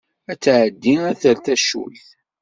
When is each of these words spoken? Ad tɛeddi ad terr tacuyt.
Ad 0.31 0.39
tɛeddi 0.43 0.95
ad 1.09 1.17
terr 1.21 1.37
tacuyt. 1.45 2.07